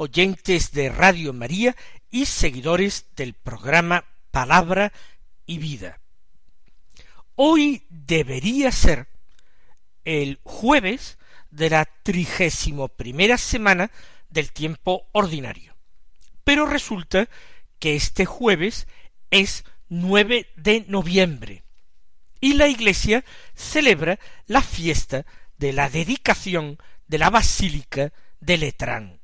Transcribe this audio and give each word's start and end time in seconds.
oyentes 0.00 0.72
de 0.72 0.88
Radio 0.88 1.34
María 1.34 1.76
y 2.10 2.24
seguidores 2.24 3.04
del 3.16 3.34
programa 3.34 4.06
Palabra 4.30 4.94
y 5.44 5.58
Vida. 5.58 6.00
Hoy 7.34 7.82
debería 7.90 8.72
ser 8.72 9.08
el 10.06 10.40
jueves 10.42 11.18
de 11.50 11.68
la 11.68 11.84
trigésimo 11.84 12.88
primera 12.88 13.36
semana 13.36 13.90
del 14.30 14.52
tiempo 14.52 15.06
ordinario. 15.12 15.76
Pero 16.44 16.64
resulta 16.64 17.28
que 17.78 17.94
este 17.94 18.24
jueves 18.24 18.86
es 19.30 19.64
9 19.90 20.48
de 20.56 20.86
noviembre 20.88 21.62
y 22.40 22.54
la 22.54 22.68
Iglesia 22.68 23.22
celebra 23.54 24.18
la 24.46 24.62
fiesta 24.62 25.26
de 25.58 25.74
la 25.74 25.90
dedicación 25.90 26.78
de 27.06 27.18
la 27.18 27.28
Basílica 27.28 28.14
de 28.40 28.56
Letrán. 28.56 29.19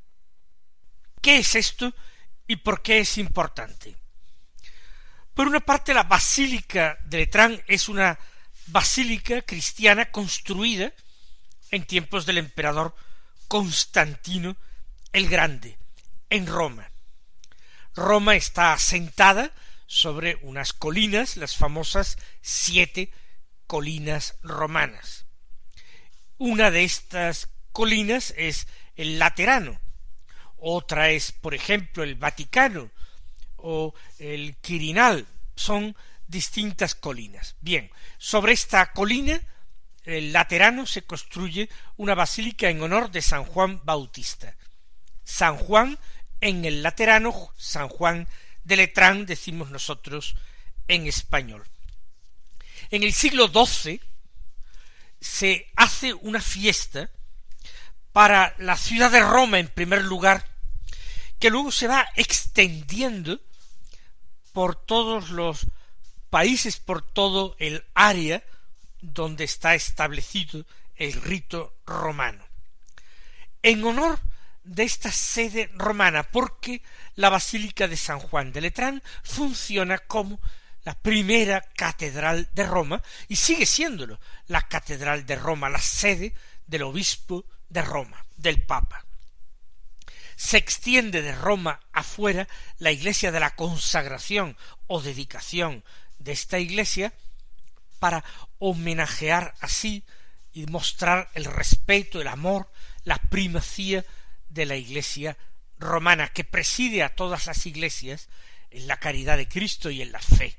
¿Qué 1.26 1.38
es 1.38 1.56
esto 1.56 1.92
y 2.46 2.54
por 2.54 2.82
qué 2.82 3.00
es 3.00 3.18
importante? 3.18 3.96
Por 5.34 5.48
una 5.48 5.58
parte, 5.58 5.92
la 5.92 6.04
Basílica 6.04 6.98
de 7.04 7.18
Letrán 7.18 7.60
es 7.66 7.88
una 7.88 8.16
basílica 8.68 9.42
cristiana 9.42 10.12
construida 10.12 10.92
en 11.72 11.84
tiempos 11.84 12.26
del 12.26 12.38
emperador 12.38 12.94
Constantino 13.48 14.56
el 15.12 15.28
Grande, 15.28 15.76
en 16.30 16.46
Roma. 16.46 16.92
Roma 17.96 18.36
está 18.36 18.72
asentada 18.72 19.50
sobre 19.88 20.36
unas 20.42 20.72
colinas, 20.72 21.36
las 21.36 21.56
famosas 21.56 22.18
siete 22.40 23.10
colinas 23.66 24.36
romanas. 24.44 25.26
Una 26.38 26.70
de 26.70 26.84
estas 26.84 27.48
colinas 27.72 28.32
es 28.36 28.68
el 28.94 29.18
Laterano, 29.18 29.80
otra 30.58 31.10
es, 31.10 31.32
por 31.32 31.54
ejemplo, 31.54 32.02
el 32.02 32.14
Vaticano 32.14 32.90
o 33.56 33.94
el 34.18 34.56
Quirinal, 34.56 35.26
son 35.54 35.96
distintas 36.26 36.94
colinas. 36.94 37.56
Bien, 37.60 37.90
sobre 38.18 38.52
esta 38.52 38.92
colina, 38.92 39.40
el 40.04 40.32
Laterano, 40.32 40.86
se 40.86 41.02
construye 41.02 41.68
una 41.96 42.14
basílica 42.14 42.68
en 42.68 42.82
honor 42.82 43.10
de 43.10 43.22
San 43.22 43.44
Juan 43.44 43.80
Bautista. 43.84 44.54
San 45.24 45.56
Juan 45.56 45.98
en 46.40 46.64
el 46.64 46.82
Laterano, 46.82 47.50
San 47.56 47.88
Juan 47.88 48.28
de 48.64 48.76
Letrán, 48.76 49.26
decimos 49.26 49.70
nosotros 49.70 50.36
en 50.88 51.06
español. 51.06 51.64
En 52.90 53.02
el 53.02 53.12
siglo 53.12 53.48
XII 53.48 54.00
se 55.20 55.70
hace 55.76 56.14
una 56.14 56.40
fiesta 56.40 57.10
para 58.12 58.54
la 58.58 58.76
ciudad 58.76 59.10
de 59.10 59.20
Roma 59.20 59.58
en 59.58 59.68
primer 59.68 60.02
lugar, 60.02 60.46
que 61.38 61.50
luego 61.50 61.70
se 61.70 61.88
va 61.88 62.08
extendiendo 62.16 63.40
por 64.52 64.74
todos 64.74 65.30
los 65.30 65.66
países, 66.30 66.78
por 66.78 67.02
todo 67.02 67.56
el 67.58 67.84
área 67.94 68.42
donde 69.00 69.44
está 69.44 69.74
establecido 69.74 70.64
el 70.96 71.12
rito 71.12 71.74
romano. 71.86 72.44
En 73.62 73.84
honor 73.84 74.18
de 74.64 74.82
esta 74.82 75.12
sede 75.12 75.70
romana, 75.74 76.24
porque 76.24 76.82
la 77.14 77.28
Basílica 77.28 77.86
de 77.86 77.96
San 77.96 78.18
Juan 78.18 78.52
de 78.52 78.60
Letrán 78.60 79.02
funciona 79.22 79.98
como 79.98 80.40
la 80.84 80.94
primera 80.94 81.60
catedral 81.76 82.48
de 82.52 82.64
Roma 82.64 83.02
y 83.28 83.36
sigue 83.36 83.66
siéndolo 83.66 84.20
la 84.48 84.62
catedral 84.62 85.26
de 85.26 85.36
Roma, 85.36 85.68
la 85.68 85.80
sede 85.80 86.34
del 86.66 86.82
obispo 86.82 87.44
de 87.68 87.82
Roma, 87.82 88.24
del 88.36 88.62
Papa. 88.62 89.05
Se 90.36 90.58
extiende 90.58 91.22
de 91.22 91.34
Roma 91.34 91.80
afuera 91.92 92.46
la 92.78 92.92
iglesia 92.92 93.32
de 93.32 93.40
la 93.40 93.56
consagración 93.56 94.56
o 94.86 95.00
dedicación 95.00 95.82
de 96.18 96.32
esta 96.32 96.58
iglesia 96.58 97.12
para 97.98 98.24
homenajear 98.58 99.54
así 99.60 100.04
y 100.52 100.66
mostrar 100.66 101.30
el 101.34 101.44
respeto, 101.44 102.20
el 102.20 102.28
amor, 102.28 102.70
la 103.04 103.18
primacía 103.18 104.04
de 104.48 104.64
la 104.64 104.76
Iglesia 104.76 105.36
romana, 105.78 106.28
que 106.28 106.44
preside 106.44 107.02
a 107.02 107.14
todas 107.14 107.46
las 107.46 107.66
iglesias 107.66 108.28
en 108.70 108.86
la 108.86 108.98
caridad 108.98 109.36
de 109.36 109.48
Cristo 109.48 109.90
y 109.90 110.00
en 110.00 110.12
la 110.12 110.20
fe. 110.20 110.56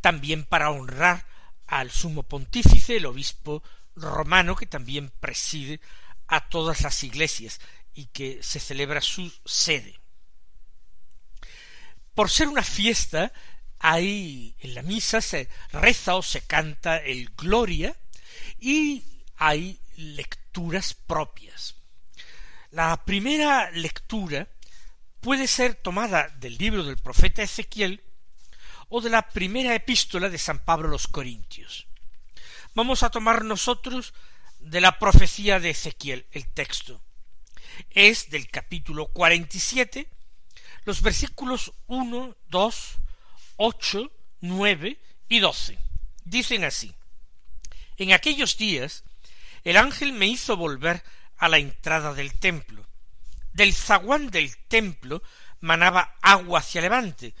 También 0.00 0.44
para 0.44 0.70
honrar 0.70 1.26
al 1.68 1.92
sumo 1.92 2.24
pontífice, 2.24 2.96
el 2.96 3.06
obispo 3.06 3.62
romano, 3.94 4.56
que 4.56 4.66
también 4.66 5.12
preside 5.20 5.80
a 6.26 6.48
todas 6.48 6.80
las 6.80 7.04
iglesias 7.04 7.60
y 7.94 8.06
que 8.06 8.42
se 8.42 8.60
celebra 8.60 9.00
su 9.00 9.32
sede. 9.44 10.00
Por 12.14 12.30
ser 12.30 12.48
una 12.48 12.62
fiesta, 12.62 13.32
hay 13.78 14.54
en 14.60 14.74
la 14.74 14.82
misa 14.82 15.20
se 15.20 15.48
reza 15.72 16.14
o 16.14 16.22
se 16.22 16.42
canta 16.42 16.98
el 16.98 17.30
Gloria 17.30 17.96
y 18.58 19.04
hay 19.36 19.80
lecturas 19.96 20.94
propias. 20.94 21.76
La 22.70 23.04
primera 23.04 23.70
lectura 23.70 24.48
puede 25.20 25.46
ser 25.46 25.74
tomada 25.74 26.28
del 26.38 26.56
libro 26.58 26.84
del 26.84 26.98
profeta 26.98 27.42
Ezequiel 27.42 28.02
o 28.88 29.00
de 29.00 29.10
la 29.10 29.28
primera 29.28 29.74
epístola 29.74 30.28
de 30.28 30.38
San 30.38 30.58
Pablo 30.58 30.88
a 30.88 30.90
los 30.90 31.08
Corintios. 31.08 31.86
Vamos 32.74 33.02
a 33.02 33.10
tomar 33.10 33.44
nosotros 33.44 34.12
de 34.58 34.80
la 34.80 34.98
profecía 34.98 35.58
de 35.58 35.70
Ezequiel 35.70 36.26
el 36.32 36.46
texto. 36.48 37.02
Es 37.90 38.30
del 38.30 38.48
capítulo 38.48 39.06
47, 39.06 40.06
los 40.84 41.02
versículos 41.02 41.72
1, 41.86 42.36
2, 42.48 42.98
8, 43.56 44.12
9 44.40 44.98
y 45.28 45.38
12. 45.38 45.78
Dicen 46.24 46.64
así. 46.64 46.94
En 47.96 48.12
aquellos 48.12 48.56
días 48.56 49.04
el 49.64 49.76
ángel 49.76 50.12
me 50.12 50.26
hizo 50.26 50.56
volver 50.56 51.02
a 51.36 51.48
la 51.48 51.58
entrada 51.58 52.14
del 52.14 52.38
templo. 52.38 52.86
Del 53.52 53.74
zaguán 53.74 54.30
del 54.30 54.56
templo 54.68 55.22
manaba 55.60 56.16
agua 56.22 56.60
hacia 56.60 56.80
levante. 56.80 57.34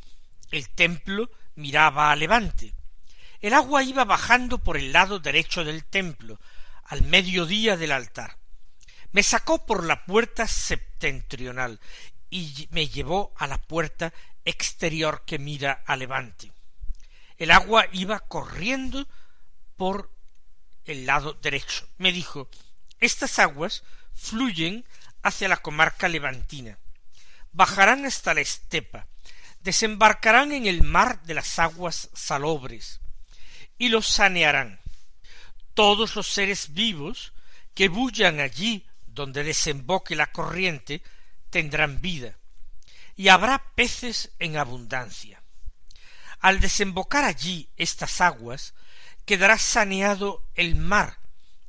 El 0.50 0.68
templo 0.70 1.30
miraba 1.54 2.10
a 2.10 2.16
levante. 2.16 2.74
El 3.40 3.54
agua 3.54 3.82
iba 3.82 4.04
bajando 4.04 4.58
por 4.58 4.76
el 4.76 4.92
lado 4.92 5.18
derecho 5.18 5.64
del 5.64 5.84
templo, 5.84 6.38
al 6.84 7.02
mediodía 7.02 7.76
del 7.76 7.92
altar. 7.92 8.36
Me 9.12 9.22
sacó 9.22 9.66
por 9.66 9.84
la 9.84 10.04
puerta 10.04 10.46
septentrional 10.46 11.80
y 12.30 12.68
me 12.70 12.88
llevó 12.88 13.32
a 13.36 13.46
la 13.46 13.58
puerta 13.58 14.12
exterior 14.44 15.24
que 15.26 15.38
mira 15.38 15.82
a 15.86 15.96
levante. 15.96 16.52
El 17.36 17.50
agua 17.50 17.86
iba 17.92 18.20
corriendo 18.20 19.08
por 19.76 20.10
el 20.84 21.06
lado 21.06 21.32
derecho. 21.34 21.88
Me 21.98 22.12
dijo 22.12 22.48
estas 23.00 23.38
aguas 23.38 23.82
fluyen 24.14 24.84
hacia 25.22 25.48
la 25.48 25.56
comarca 25.56 26.08
levantina, 26.08 26.78
bajarán 27.52 28.04
hasta 28.04 28.34
la 28.34 28.42
estepa, 28.42 29.06
desembarcarán 29.60 30.52
en 30.52 30.66
el 30.66 30.82
mar 30.82 31.22
de 31.22 31.34
las 31.34 31.58
aguas 31.58 32.10
salobres, 32.12 33.00
y 33.78 33.88
los 33.88 34.06
sanearán. 34.06 34.80
Todos 35.72 36.14
los 36.14 36.26
seres 36.28 36.74
vivos 36.74 37.32
que 37.74 37.88
bullan 37.88 38.40
allí 38.40 38.86
donde 39.20 39.44
desemboque 39.44 40.16
la 40.16 40.32
corriente 40.32 41.02
tendrán 41.50 42.00
vida, 42.00 42.38
y 43.16 43.28
habrá 43.28 43.62
peces 43.74 44.30
en 44.38 44.56
abundancia. 44.56 45.42
Al 46.40 46.58
desembocar 46.58 47.24
allí 47.24 47.68
estas 47.76 48.22
aguas, 48.22 48.72
quedará 49.26 49.58
saneado 49.58 50.48
el 50.54 50.74
mar, 50.74 51.18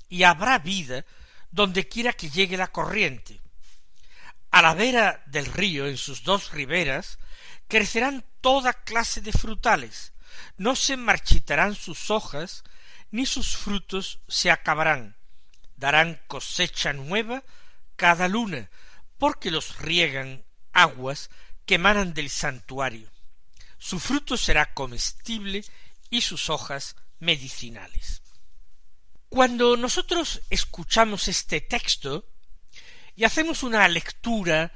y 0.08 0.24
habrá 0.24 0.60
vida 0.60 1.06
donde 1.52 1.90
quiera 1.90 2.14
que 2.14 2.30
llegue 2.30 2.56
la 2.56 2.72
corriente. 2.72 3.42
A 4.52 4.62
la 4.62 4.74
vera 4.74 5.22
del 5.26 5.46
río, 5.48 5.88
en 5.88 5.98
sus 5.98 6.24
dos 6.24 6.54
riberas, 6.54 7.20
crecerán 7.68 8.24
toda 8.40 8.72
clase 8.72 9.20
de 9.20 9.34
frutales, 9.34 10.14
no 10.56 10.78
se 10.78 10.96
marchitarán 10.96 11.76
sus 11.76 12.12
hojas, 12.12 12.64
ni 13.12 13.26
sus 13.26 13.58
frutos 13.58 14.20
se 14.30 14.52
acabarán, 14.52 15.18
darán 15.82 16.22
cosecha 16.28 16.94
nueva 16.94 17.44
cada 17.96 18.28
luna, 18.28 18.70
porque 19.18 19.50
los 19.50 19.80
riegan 19.80 20.46
aguas 20.72 21.32
que 21.66 21.76
emanan 21.76 22.14
del 22.14 22.30
santuario. 22.30 23.10
Su 23.80 24.00
fruto 24.00 24.38
será 24.38 24.74
comestible 24.76 25.66
y 26.12 26.22
sus 26.22 26.52
hojas 26.52 26.96
medicinales. 27.20 28.22
Cuando 29.28 29.76
nosotros 29.76 30.42
escuchamos 30.52 31.28
este 31.28 31.62
texto 31.62 32.30
y 33.16 33.24
hacemos 33.24 33.64
una 33.64 33.88
lectura 33.88 34.72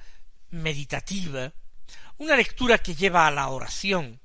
meditativa, 0.50 1.54
una 2.18 2.36
lectura 2.36 2.80
que 2.80 2.96
lleva 2.96 3.28
a 3.28 3.31
la 3.31 3.50
oración, 3.50 4.19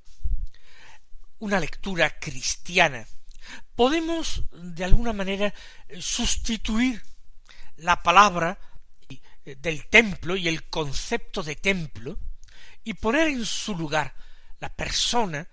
una 1.37 1.59
lectura 1.59 2.17
cristiana, 2.17 3.05
podemos 3.75 4.43
de 4.51 4.83
alguna 4.83 5.13
manera 5.13 5.53
sustituir 5.99 7.01
la 7.77 8.01
palabra 8.03 8.59
del 9.45 9.87
templo 9.87 10.35
y 10.35 10.47
el 10.47 10.69
concepto 10.69 11.43
de 11.43 11.55
templo 11.55 12.19
y 12.83 12.93
poner 12.93 13.27
en 13.27 13.45
su 13.45 13.75
lugar 13.75 14.13
la 14.59 14.69
persona 14.69 15.47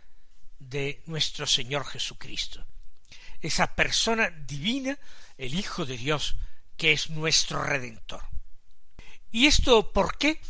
de 0.58 1.02
nuestro 1.06 1.46
Señor 1.46 1.86
Jesucristo, 1.86 2.64
esa 3.40 3.74
persona 3.74 4.30
divina, 4.30 4.98
el 5.36 5.54
Hijo 5.54 5.86
de 5.86 5.96
Dios, 5.96 6.36
que 6.76 6.92
es 6.92 7.10
nuestro 7.10 7.62
Redentor. 7.62 8.22
¿Y 9.30 9.46
esto 9.46 9.92
por 9.92 10.18
qué? 10.18 10.40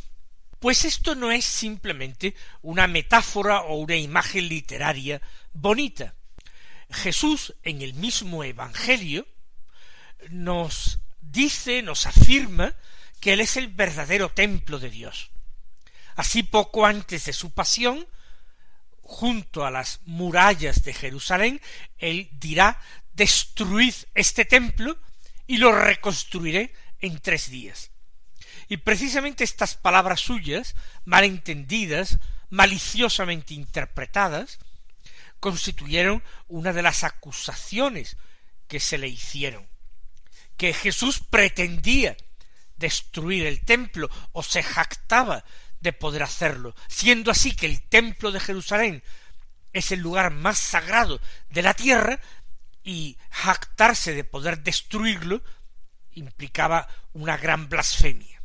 Pues 0.59 0.85
esto 0.85 1.15
no 1.15 1.31
es 1.31 1.45
simplemente 1.45 2.35
una 2.63 2.87
metáfora 2.87 3.63
o 3.63 3.77
una 3.77 3.97
imagen 3.97 4.49
literaria 4.49 5.21
bonita. 5.53 6.15
Jesús 6.91 7.55
en 7.63 7.83
el 7.83 7.95
mismo 7.95 8.45
Evangelio 8.45 9.27
nos 10.31 11.01
dice, 11.21 11.83
nos 11.83 12.07
afirma 12.07 12.75
que 13.21 13.33
Él 13.33 13.41
es 13.41 13.57
el 13.57 13.69
verdadero 13.69 14.31
templo 14.31 14.79
de 14.79 14.91
Dios. 14.91 15.31
Así 16.17 16.43
poco 16.43 16.87
antes 16.87 17.27
de 17.27 17.33
su 17.33 17.53
pasión, 17.53 18.07
junto 19.03 19.65
a 19.65 19.71
las 19.71 20.01
murallas 20.05 20.83
de 20.83 20.93
Jerusalén, 20.93 21.61
Él 21.99 22.29
dirá, 22.33 22.81
destruid 23.13 23.95
este 24.15 24.45
templo 24.45 24.99
y 25.47 25.59
lo 25.59 25.73
reconstruiré 25.73 26.73
en 27.01 27.19
tres 27.21 27.51
días. 27.51 27.91
Y 28.69 28.79
precisamente 28.79 29.45
estas 29.45 29.75
palabras 29.75 30.21
suyas, 30.21 30.75
mal 31.05 31.25
entendidas, 31.25 32.19
maliciosamente 32.51 33.55
interpretadas, 33.55 34.59
constituyeron 35.41 36.23
una 36.49 36.73
de 36.73 36.83
las 36.83 37.05
acusaciones 37.05 38.17
que 38.67 38.81
se 38.81 38.99
le 38.99 39.09
hicieron, 39.09 39.69
que 40.57 40.73
Jesús 40.73 41.21
pretendía 41.21 42.17
destruir 42.77 43.47
el 43.47 43.65
templo 43.65 44.09
o 44.33 44.43
se 44.43 44.63
jactaba 44.63 45.45
de 45.81 45.93
poder 45.93 46.23
hacerlo, 46.23 46.75
siendo 46.89 47.31
así 47.31 47.55
que 47.55 47.67
el 47.67 47.83
templo 47.83 48.31
de 48.31 48.41
Jerusalén 48.41 49.03
es 49.73 49.93
el 49.93 50.01
lugar 50.01 50.33
más 50.33 50.59
sagrado 50.59 51.21
de 51.51 51.63
la 51.63 51.75
tierra 51.75 52.21
y 52.83 53.17
jactarse 53.31 54.15
de 54.15 54.25
poder 54.25 54.63
destruirlo 54.63 55.43
implicaba 56.13 56.89
una 57.13 57.37
gran 57.37 57.69
blasfemia. 57.69 58.43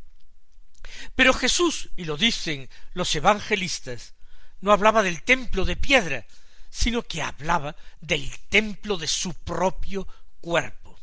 Pero 1.15 1.33
Jesús, 1.33 1.89
y 1.95 2.05
lo 2.05 2.17
dicen 2.17 2.69
los 2.93 3.15
evangelistas, 3.15 4.13
no 4.61 4.71
hablaba 4.71 5.03
del 5.03 5.23
templo 5.23 5.65
de 5.65 5.75
piedra, 5.75 6.25
sino 6.73 7.03
que 7.03 7.21
hablaba 7.21 7.75
del 8.01 8.27
templo 8.49 8.97
de 8.97 9.05
su 9.05 9.35
propio 9.35 10.07
cuerpo. 10.41 10.99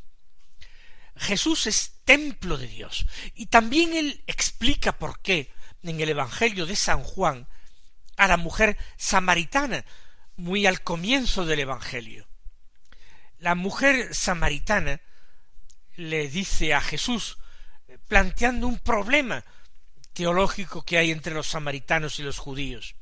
Jesús 1.15 1.69
es 1.69 2.01
templo 2.05 2.59
de 2.59 2.67
Dios, 2.67 3.07
y 3.37 3.47
también 3.47 3.95
él 3.95 4.25
explica 4.27 4.99
por 4.99 5.21
qué 5.21 5.55
en 5.85 6.01
el 6.01 6.09
Evangelio 6.09 6.67
de 6.67 6.75
San 6.75 7.05
Juan 7.05 7.47
a 8.17 8.27
la 8.27 8.37
mujer 8.37 8.77
samaritana, 8.97 9.85
muy 10.35 10.67
al 10.67 10.83
comienzo 10.83 11.47
del 11.47 11.61
Evangelio. 11.61 12.27
La 13.39 13.55
mujer 13.55 14.13
samaritana 14.13 15.01
le 15.95 16.29
dice 16.29 16.75
a 16.75 16.81
Jesús, 16.81 17.39
planteando 18.09 18.67
un 18.67 18.81
problema, 18.81 19.45
teológico 20.15 20.85
que 20.85 20.99
hay 20.99 21.13
entre 21.13 21.33
los 21.33 21.47
samaritanos 21.47 22.19
y 22.19 22.25
los 22.25 22.39
judíos. 22.39 22.97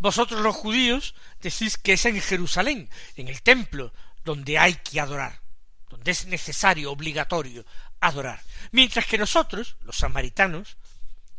Vosotros 0.00 0.40
los 0.40 0.56
judíos 0.56 1.14
decís 1.40 1.76
que 1.76 1.92
es 1.92 2.04
en 2.06 2.20
Jerusalén, 2.20 2.88
en 3.16 3.28
el 3.28 3.42
templo, 3.42 3.92
donde 4.24 4.58
hay 4.58 4.74
que 4.76 4.98
adorar, 4.98 5.40
donde 5.90 6.10
es 6.10 6.26
necesario, 6.26 6.90
obligatorio 6.90 7.64
adorar, 8.00 8.42
mientras 8.72 9.06
que 9.06 9.18
nosotros, 9.18 9.76
los 9.82 9.98
samaritanos, 9.98 10.78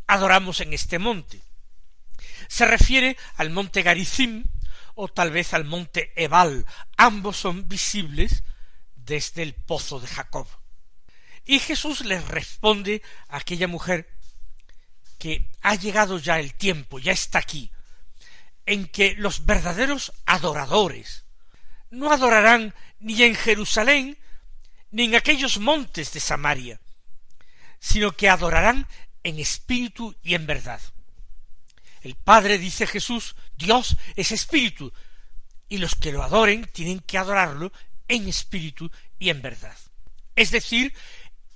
adoramos 0.05 0.61
en 0.61 0.73
este 0.73 0.99
monte. 0.99 1.41
Se 2.47 2.65
refiere 2.65 3.17
al 3.37 3.49
monte 3.49 3.81
Garizim 3.81 4.45
o 4.93 5.07
tal 5.07 5.31
vez 5.31 5.55
al 5.55 5.65
monte 5.65 6.13
Ebal, 6.15 6.65
ambos 6.97 7.37
son 7.37 7.67
visibles 7.67 8.43
desde 8.95 9.41
el 9.41 9.55
pozo 9.55 9.99
de 9.99 10.07
Jacob. 10.07 10.47
Y 11.45 11.57
Jesús 11.57 12.01
les 12.01 12.27
responde 12.27 13.01
a 13.27 13.37
aquella 13.37 13.67
mujer 13.67 14.07
que 15.17 15.49
ha 15.61 15.73
llegado 15.73 16.19
ya 16.19 16.39
el 16.39 16.53
tiempo, 16.53 16.99
ya 16.99 17.11
está 17.11 17.39
aquí, 17.39 17.71
en 18.71 18.85
que 18.85 19.15
los 19.15 19.45
verdaderos 19.45 20.13
adoradores 20.25 21.25
no 21.89 22.09
adorarán 22.09 22.73
ni 23.01 23.21
en 23.21 23.35
Jerusalén 23.35 24.17
ni 24.91 25.03
en 25.03 25.15
aquellos 25.15 25.59
montes 25.59 26.13
de 26.13 26.21
Samaria, 26.21 26.79
sino 27.81 28.13
que 28.13 28.29
adorarán 28.29 28.87
en 29.23 29.39
espíritu 29.39 30.15
y 30.23 30.35
en 30.35 30.47
verdad. 30.47 30.79
El 31.99 32.15
Padre, 32.15 32.57
dice 32.57 32.87
Jesús, 32.87 33.35
Dios 33.57 33.97
es 34.15 34.31
espíritu, 34.31 34.93
y 35.67 35.77
los 35.77 35.95
que 35.95 36.13
lo 36.13 36.23
adoren 36.23 36.63
tienen 36.71 37.01
que 37.01 37.17
adorarlo 37.17 37.73
en 38.07 38.29
espíritu 38.29 38.89
y 39.19 39.31
en 39.31 39.41
verdad. 39.41 39.75
Es 40.37 40.49
decir, 40.49 40.93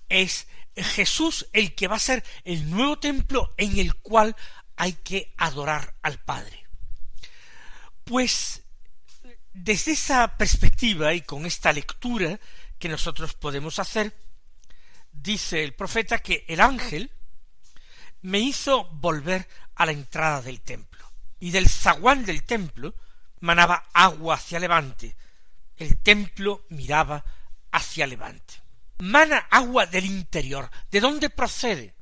es 0.10 0.48
Jesús 0.76 1.48
el 1.54 1.76
que 1.76 1.88
va 1.88 1.96
a 1.96 2.00
ser 2.00 2.26
el 2.44 2.70
nuevo 2.70 3.00
templo 3.00 3.54
en 3.56 3.80
el 3.80 3.96
cual 3.96 4.36
hay 4.76 4.92
que 4.92 5.34
adorar 5.38 5.96
al 6.02 6.20
Padre. 6.20 6.65
Pues 8.06 8.64
desde 9.54 9.92
esa 9.92 10.38
perspectiva 10.38 11.14
y 11.14 11.22
con 11.22 11.46
esta 11.46 11.74
lectura 11.74 12.40
que 12.80 12.90
nosotros 12.90 13.34
podemos 13.34 13.80
hacer, 13.80 14.16
dice 15.12 15.64
el 15.64 15.74
profeta 15.74 16.20
que 16.20 16.46
el 16.48 16.62
ángel 16.62 17.12
me 18.22 18.40
hizo 18.40 18.86
volver 18.86 19.48
a 19.76 19.86
la 19.86 19.92
entrada 19.92 20.42
del 20.42 20.62
templo, 20.62 21.12
y 21.40 21.52
del 21.52 21.68
zaguán 21.68 22.26
del 22.26 22.44
templo 22.44 22.96
manaba 23.42 23.90
agua 23.94 24.36
hacia 24.36 24.60
levante, 24.60 25.16
el 25.76 25.98
templo 25.98 26.66
miraba 26.70 27.24
hacia 27.72 28.08
levante 28.08 28.66
mana 29.00 29.48
agua 29.50 29.86
del 29.86 30.06
interior. 30.06 30.70
¿De 30.92 31.00
dónde 31.00 31.30
procede? 31.30 31.96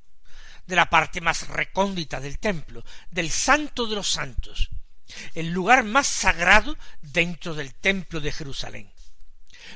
De 0.65 0.75
la 0.75 0.89
parte 0.89 1.21
más 1.21 1.47
recóndita 1.47 2.19
del 2.19 2.39
templo, 2.39 2.83
del 3.11 3.29
santo 3.29 3.85
de 3.85 3.95
los 3.95 4.09
santos, 4.09 4.69
el 5.33 5.49
lugar 5.51 5.83
más 5.83 6.07
sagrado 6.07 6.77
dentro 7.01 7.53
del 7.53 7.73
templo 7.73 8.19
de 8.19 8.31
Jerusalén. 8.31 8.91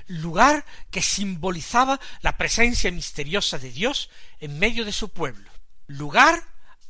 Lugar 0.08 0.65
que 0.91 1.01
simbolizaba 1.01 2.00
la 2.22 2.38
presencia 2.38 2.91
misteriosa 2.91 3.58
de 3.58 3.72
Dios 3.72 4.10
en 4.39 4.60
medio 4.60 4.86
de 4.86 4.91
su 4.91 5.10
pueblo. 5.10 5.50
Lugar 5.88 6.44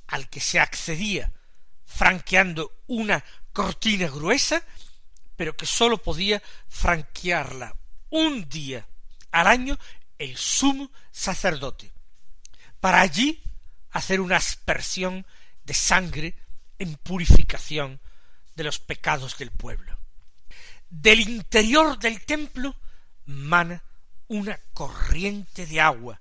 al 0.07 0.29
que 0.29 0.39
se 0.39 0.59
accedía 0.59 1.31
franqueando 1.85 2.83
una 2.87 3.23
cortina 3.53 4.07
gruesa, 4.07 4.63
pero 5.35 5.55
que 5.55 5.65
sólo 5.65 6.01
podía 6.01 6.41
franquearla 6.67 7.75
un 8.09 8.47
día 8.49 8.85
al 9.31 9.47
año 9.47 9.77
el 10.17 10.37
sumo 10.37 10.91
sacerdote, 11.11 11.91
para 12.79 13.01
allí 13.01 13.41
hacer 13.91 14.19
una 14.19 14.37
aspersión 14.37 15.25
de 15.63 15.73
sangre 15.73 16.35
en 16.79 16.95
purificación 16.95 17.99
de 18.57 18.63
los 18.63 18.79
pecados 18.79 19.37
del 19.37 19.51
pueblo. 19.51 19.97
Del 20.89 21.21
interior 21.21 21.97
del 21.99 22.25
templo 22.25 22.75
mana 23.25 23.83
una 24.27 24.59
corriente 24.73 25.65
de 25.67 25.79
agua 25.79 26.19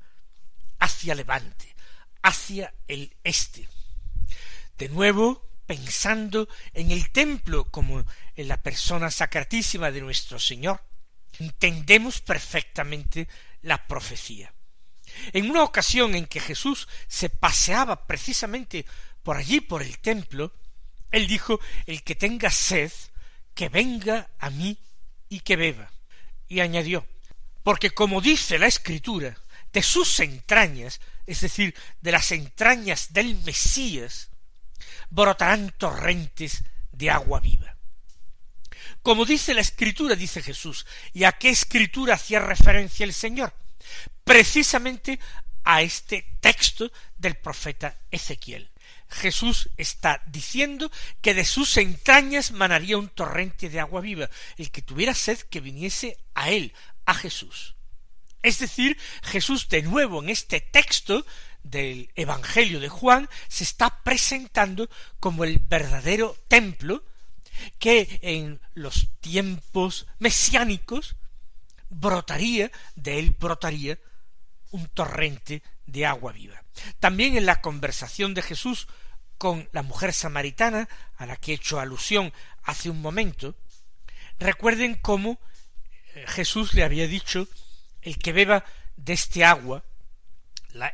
hacia 0.78 1.14
levante, 1.14 1.74
hacia 2.22 2.72
el 2.86 3.16
este. 3.24 3.66
De 4.76 4.88
nuevo, 4.90 5.48
pensando 5.66 6.48
en 6.74 6.90
el 6.90 7.10
templo 7.10 7.64
como 7.70 8.04
en 8.36 8.48
la 8.48 8.62
persona 8.62 9.10
sacratísima 9.10 9.90
de 9.90 10.02
nuestro 10.02 10.38
Señor, 10.38 10.82
entendemos 11.38 12.20
perfectamente 12.20 13.28
la 13.62 13.86
profecía. 13.86 14.52
En 15.32 15.50
una 15.50 15.62
ocasión 15.62 16.14
en 16.14 16.26
que 16.26 16.40
Jesús 16.40 16.86
se 17.08 17.30
paseaba 17.30 18.06
precisamente 18.06 18.84
por 19.22 19.38
allí, 19.38 19.60
por 19.62 19.82
el 19.82 19.98
templo, 19.98 20.52
él 21.10 21.26
dijo, 21.26 21.60
el 21.86 22.02
que 22.02 22.14
tenga 22.14 22.50
sed, 22.50 22.92
que 23.54 23.68
venga 23.68 24.28
a 24.38 24.50
mí 24.50 24.76
y 25.28 25.40
que 25.40 25.56
beba. 25.56 25.90
Y 26.48 26.60
añadió, 26.60 27.06
porque 27.62 27.90
como 27.90 28.20
dice 28.20 28.58
la 28.58 28.66
Escritura, 28.66 29.36
de 29.72 29.82
sus 29.82 30.20
entrañas, 30.20 31.00
es 31.26 31.42
decir, 31.42 31.74
de 32.00 32.12
las 32.12 32.32
entrañas 32.32 33.12
del 33.12 33.34
Mesías, 33.42 34.30
brotarán 35.10 35.74
torrentes 35.76 36.64
de 36.92 37.10
agua 37.10 37.40
viva. 37.40 37.76
Como 39.02 39.24
dice 39.24 39.54
la 39.54 39.60
escritura, 39.60 40.16
dice 40.16 40.42
Jesús, 40.42 40.86
¿y 41.12 41.24
a 41.24 41.32
qué 41.32 41.50
escritura 41.50 42.14
hacía 42.14 42.40
referencia 42.40 43.04
el 43.04 43.12
Señor? 43.12 43.52
Precisamente 44.24 45.20
a 45.62 45.82
este 45.82 46.26
texto 46.40 46.90
del 47.16 47.36
profeta 47.36 47.96
Ezequiel. 48.10 48.70
Jesús 49.08 49.70
está 49.76 50.22
diciendo 50.26 50.90
que 51.20 51.34
de 51.34 51.44
sus 51.44 51.76
entrañas 51.76 52.50
manaría 52.50 52.98
un 52.98 53.08
torrente 53.08 53.68
de 53.68 53.80
agua 53.80 54.00
viva. 54.00 54.28
El 54.56 54.70
que 54.70 54.82
tuviera 54.82 55.14
sed 55.14 55.38
que 55.38 55.60
viniese 55.60 56.18
a 56.34 56.50
él, 56.50 56.72
a 57.04 57.14
Jesús. 57.14 57.76
Es 58.42 58.58
decir, 58.58 58.96
Jesús 59.22 59.68
de 59.68 59.82
nuevo 59.82 60.22
en 60.22 60.28
este 60.28 60.60
texto 60.60 61.26
del 61.62 62.10
Evangelio 62.14 62.78
de 62.80 62.88
Juan 62.88 63.28
se 63.48 63.64
está 63.64 64.02
presentando 64.02 64.88
como 65.18 65.44
el 65.44 65.58
verdadero 65.58 66.36
templo 66.48 67.04
que 67.78 68.20
en 68.22 68.60
los 68.74 69.08
tiempos 69.20 70.06
mesiánicos 70.18 71.16
brotaría, 71.88 72.70
de 72.94 73.18
él 73.18 73.34
brotaría 73.38 73.98
un 74.70 74.86
torrente 74.88 75.62
de 75.86 76.06
agua 76.06 76.32
viva. 76.32 76.62
También 77.00 77.36
en 77.36 77.46
la 77.46 77.60
conversación 77.60 78.34
de 78.34 78.42
Jesús 78.42 78.88
con 79.38 79.68
la 79.72 79.82
mujer 79.82 80.12
samaritana, 80.12 80.88
a 81.16 81.26
la 81.26 81.36
que 81.36 81.52
he 81.52 81.54
hecho 81.56 81.78
alusión 81.78 82.32
hace 82.62 82.90
un 82.90 83.00
momento, 83.00 83.54
recuerden 84.38 84.94
cómo 84.94 85.38
eh, 86.14 86.24
Jesús 86.28 86.74
le 86.74 86.84
había 86.84 87.06
dicho 87.06 87.48
el 88.02 88.18
que 88.18 88.32
beba 88.32 88.64
de 88.96 89.12
este 89.12 89.44
agua, 89.44 89.84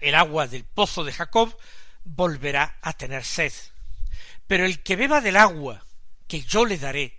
el 0.01 0.15
agua 0.15 0.47
del 0.47 0.65
pozo 0.65 1.05
de 1.05 1.13
Jacob, 1.13 1.57
volverá 2.05 2.79
a 2.83 2.93
tener 2.93 3.25
sed. 3.25 3.53
Pero 4.47 4.65
el 4.65 4.83
que 4.83 4.97
beba 4.97 5.21
del 5.21 5.37
agua 5.37 5.85
que 6.27 6.43
yo 6.43 6.65
le 6.65 6.79
daré, 6.79 7.19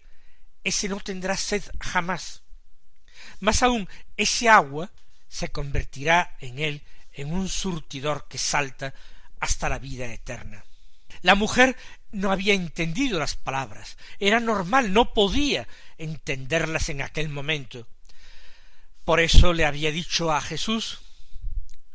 ese 0.64 0.90
no 0.90 1.00
tendrá 1.00 1.38
sed 1.38 1.64
jamás. 1.80 2.42
Más 3.40 3.64
aún, 3.64 3.88
ese 4.18 4.50
agua 4.50 4.92
se 5.34 5.50
convertirá 5.50 6.38
en 6.42 6.60
él 6.60 6.84
en 7.12 7.34
un 7.34 7.50
surtidor 7.50 8.28
que 8.28 8.38
salta 8.38 8.94
hasta 9.40 9.68
la 9.68 9.80
vida 9.80 10.06
eterna. 10.06 10.64
La 11.24 11.34
mujer 11.34 11.76
no 12.12 12.32
había 12.32 12.54
entendido 12.54 13.18
las 13.18 13.36
palabras, 13.36 13.98
era 14.20 14.40
normal, 14.40 14.94
no 14.94 15.12
podía 15.16 15.68
entenderlas 15.98 16.90
en 16.90 17.02
aquel 17.02 17.30
momento. 17.30 17.88
Por 19.06 19.20
eso 19.20 19.54
le 19.54 19.66
había 19.66 19.92
dicho 19.92 20.32
a 20.32 20.40
Jesús 20.40 21.02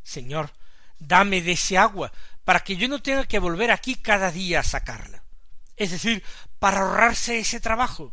Señor, 0.02 0.50
dame 0.98 1.40
de 1.40 1.52
ese 1.52 1.78
agua, 1.78 2.10
para 2.44 2.60
que 2.60 2.76
yo 2.76 2.88
no 2.88 3.00
tenga 3.00 3.24
que 3.24 3.38
volver 3.38 3.70
aquí 3.70 3.94
cada 3.94 4.32
día 4.32 4.60
a 4.60 4.64
sacarla. 4.64 5.22
Es 5.76 5.92
decir, 5.92 6.24
para 6.58 6.80
ahorrarse 6.80 7.38
ese 7.38 7.60
trabajo. 7.60 8.12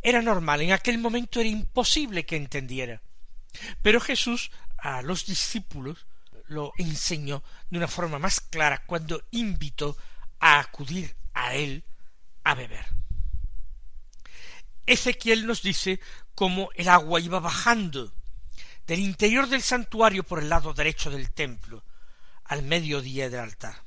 Era 0.00 0.22
normal, 0.22 0.60
en 0.60 0.70
aquel 0.70 0.98
momento 0.98 1.40
era 1.40 1.48
imposible 1.48 2.24
que 2.24 2.36
entendiera. 2.36 3.02
Pero 3.82 4.00
Jesús 4.00 4.50
a 4.78 5.02
los 5.02 5.26
discípulos 5.26 6.06
lo 6.46 6.72
enseñó 6.76 7.42
de 7.70 7.78
una 7.78 7.88
forma 7.88 8.18
más 8.18 8.40
clara 8.40 8.84
cuando 8.86 9.22
invitó 9.30 9.96
a 10.40 10.60
acudir 10.60 11.16
a 11.32 11.54
él 11.54 11.84
a 12.44 12.54
beber. 12.54 12.86
Ezequiel 14.86 15.46
nos 15.46 15.62
dice 15.62 16.00
cómo 16.34 16.68
el 16.74 16.88
agua 16.88 17.20
iba 17.20 17.40
bajando 17.40 18.12
del 18.86 19.00
interior 19.00 19.48
del 19.48 19.62
santuario 19.62 20.24
por 20.24 20.40
el 20.40 20.50
lado 20.50 20.74
derecho 20.74 21.10
del 21.10 21.30
templo, 21.32 21.82
al 22.44 22.62
mediodía 22.62 23.30
del 23.30 23.40
altar. 23.40 23.82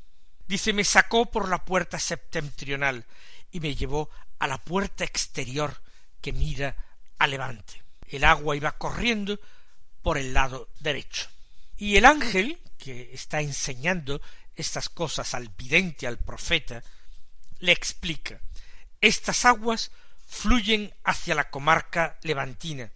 Dice, 0.47 0.73
me 0.73 0.83
sacó 0.83 1.27
por 1.27 1.49
la 1.49 1.63
puerta 1.63 1.99
septentrional 1.99 3.05
y 3.51 3.59
me 3.59 3.75
llevó 3.75 4.09
a 4.39 4.47
la 4.47 4.57
puerta 4.57 5.03
exterior 5.03 5.81
que 6.21 6.33
mira 6.33 6.75
a 7.19 7.27
levante. 7.27 7.83
El 8.07 8.23
agua 8.23 8.55
iba 8.55 8.71
corriendo 8.71 9.39
por 10.07 10.17
el 10.17 10.33
lado 10.33 10.69
derecho. 10.79 11.27
Y 11.75 11.97
el 11.97 12.05
ángel, 12.05 12.61
que 12.77 13.09
está 13.11 13.41
enseñando 13.41 14.21
estas 14.55 14.87
cosas 14.87 15.33
al 15.33 15.49
vidente, 15.49 16.07
al 16.07 16.17
profeta, 16.17 16.81
le 17.59 17.73
explica, 17.73 18.39
estas 19.01 19.43
aguas 19.43 19.91
fluyen 20.25 20.93
hacia 21.03 21.35
la 21.35 21.49
comarca 21.49 22.17
levantina, 22.21 22.89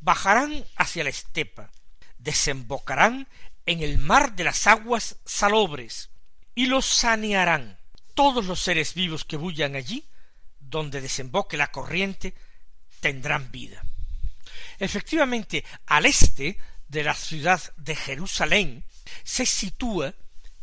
bajarán 0.00 0.62
hacia 0.76 1.04
la 1.04 1.08
estepa, 1.08 1.70
desembocarán 2.18 3.28
en 3.64 3.82
el 3.82 3.96
mar 3.96 4.36
de 4.36 4.44
las 4.44 4.66
aguas 4.66 5.16
salobres, 5.24 6.10
y 6.54 6.66
los 6.66 6.84
sanearán. 6.84 7.78
Todos 8.12 8.44
los 8.44 8.60
seres 8.60 8.92
vivos 8.92 9.24
que 9.24 9.38
bullan 9.38 9.74
allí, 9.74 10.04
donde 10.60 11.00
desemboque 11.00 11.56
la 11.56 11.72
corriente, 11.72 12.34
tendrán 13.00 13.50
vida. 13.50 13.82
Efectivamente, 14.78 15.64
al 15.86 16.06
este 16.06 16.58
de 16.88 17.02
la 17.02 17.14
ciudad 17.14 17.60
de 17.76 17.96
Jerusalén 17.96 18.84
se 19.24 19.46
sitúa 19.46 20.14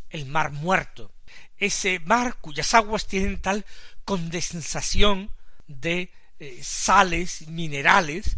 el 0.10 0.26
mar 0.26 0.52
muerto, 0.52 1.12
ese 1.58 2.00
mar 2.00 2.38
cuyas 2.40 2.74
aguas 2.74 3.08
tienen 3.08 3.42
tal 3.42 3.66
condensación 4.06 5.32
de 5.68 6.12
eh, 6.40 6.60
sales 6.62 7.48
minerales 7.48 8.38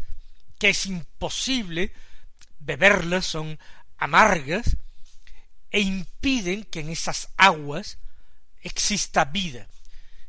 que 0.59 0.69
es 0.69 0.85
imposible 0.85 1.91
beberlas, 2.59 3.25
son 3.25 3.59
amargas, 3.97 4.77
e 5.71 5.81
impiden 5.81 6.63
que 6.63 6.79
en 6.79 6.89
esas 6.89 7.29
aguas 7.35 7.97
exista 8.61 9.25
vida, 9.25 9.67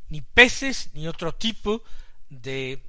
ni 0.09 0.21
peces, 0.21 0.91
ni 0.95 1.07
otro 1.07 1.35
tipo 1.35 1.85
de 2.29 2.83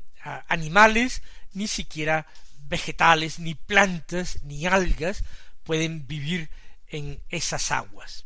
animales, 0.48 1.22
ni 1.54 1.68
siquiera 1.68 2.26
vegetales, 2.68 3.40
ni 3.40 3.56
plantas, 3.56 4.44
ni 4.44 4.66
algas 4.66 5.24
pueden 5.64 6.08
vivir 6.08 6.50
en 6.88 7.22
esas 7.30 7.72
aguas. 7.72 8.26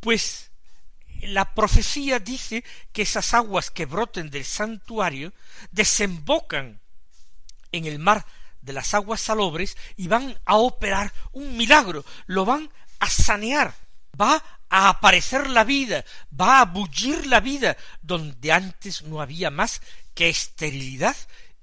Pues 0.00 0.50
la 1.22 1.54
profecía 1.54 2.18
dice 2.18 2.64
que 2.92 3.02
esas 3.02 3.34
aguas 3.34 3.70
que 3.70 3.86
broten 3.86 4.30
del 4.30 4.44
santuario 4.44 5.32
desembocan 5.70 6.80
en 7.72 7.86
el 7.86 7.98
mar 7.98 8.24
de 8.60 8.72
las 8.72 8.94
aguas 8.94 9.20
salobres 9.20 9.76
y 9.96 10.08
van 10.08 10.38
a 10.44 10.56
operar 10.56 11.12
un 11.32 11.56
milagro, 11.56 12.04
lo 12.26 12.44
van 12.44 12.70
a 13.00 13.10
sanear, 13.10 13.74
va 14.20 14.42
a 14.68 14.88
aparecer 14.88 15.48
la 15.48 15.64
vida, 15.64 16.04
va 16.38 16.60
a 16.60 16.64
bullir 16.64 17.26
la 17.26 17.40
vida 17.40 17.76
donde 18.02 18.52
antes 18.52 19.02
no 19.02 19.20
había 19.20 19.50
más 19.50 19.80
que 20.14 20.28
esterilidad 20.28 21.16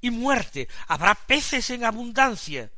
y 0.06 0.12
muerte, 0.12 0.68
habrá 0.88 1.16
peces 1.16 1.72
en 1.72 1.84
abundancia. 1.84 2.70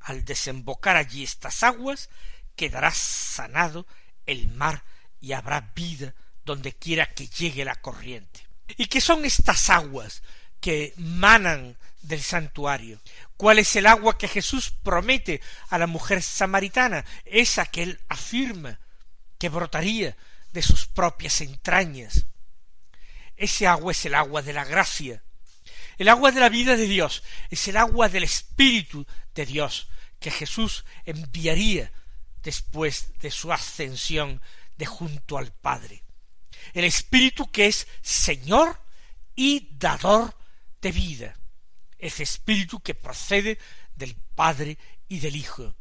Al 0.00 0.22
desembocar 0.26 0.96
allí 0.96 1.24
estas 1.24 1.62
aguas, 1.62 2.10
quedará 2.56 2.90
sanado 2.90 3.86
el 4.26 4.48
mar 4.48 4.84
y 5.18 5.32
habrá 5.32 5.72
vida 5.74 6.14
donde 6.44 6.74
quiera 6.74 7.06
que 7.14 7.26
llegue 7.26 7.64
la 7.64 7.76
corriente. 7.76 8.46
¿Y 8.76 8.84
qué 8.84 9.00
son 9.00 9.24
estas 9.24 9.70
aguas 9.70 10.22
que 10.60 10.92
manan 10.98 11.78
del 12.02 12.20
santuario? 12.20 13.00
¿Cuál 13.38 13.60
es 13.60 13.74
el 13.76 13.86
agua 13.86 14.18
que 14.18 14.28
Jesús 14.28 14.70
promete 14.82 15.40
a 15.70 15.78
la 15.78 15.86
mujer 15.86 16.22
samaritana? 16.22 17.06
Esa 17.24 17.64
que 17.64 17.82
él 17.82 18.00
afirma 18.10 18.78
que 19.38 19.48
brotaría 19.48 20.18
de 20.52 20.60
sus 20.60 20.84
propias 20.84 21.40
entrañas. 21.40 22.26
Ese 23.38 23.66
agua 23.66 23.92
es 23.92 24.04
el 24.04 24.14
agua 24.14 24.42
de 24.42 24.52
la 24.52 24.66
gracia, 24.66 25.23
el 25.98 26.08
agua 26.08 26.32
de 26.32 26.40
la 26.40 26.48
vida 26.48 26.76
de 26.76 26.86
Dios, 26.86 27.22
es 27.50 27.68
el 27.68 27.76
agua 27.76 28.08
del 28.08 28.24
Espíritu 28.24 29.06
de 29.34 29.46
Dios 29.46 29.88
que 30.18 30.30
Jesús 30.30 30.84
enviaría 31.04 31.92
después 32.42 33.18
de 33.20 33.30
su 33.30 33.52
ascensión 33.52 34.40
de 34.76 34.86
junto 34.86 35.38
al 35.38 35.52
Padre. 35.52 36.02
El 36.72 36.84
Espíritu 36.84 37.50
que 37.50 37.66
es 37.66 37.86
Señor 38.02 38.80
y 39.36 39.68
dador 39.72 40.36
de 40.80 40.92
vida. 40.92 41.36
Ese 41.98 42.22
Espíritu 42.22 42.80
que 42.80 42.94
procede 42.94 43.58
del 43.94 44.14
Padre 44.34 44.78
y 45.08 45.20
del 45.20 45.36
Hijo. 45.36 45.74